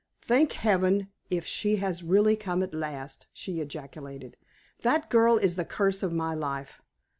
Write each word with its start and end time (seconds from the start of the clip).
"Thank 0.23 0.53
Heaven 0.53 1.11
if 1.29 1.45
she 1.45 1.75
has 1.75 2.01
really 2.01 2.35
come 2.35 2.63
at 2.63 2.73
last!" 2.73 3.27
she 3.33 3.59
ejaculated; 3.61 4.35
"that 4.81 5.11
girl 5.11 5.37
is 5.37 5.57
the 5.57 5.63
curse 5.63 6.01
of 6.01 6.11
my 6.11 6.33
life! 6.33 6.81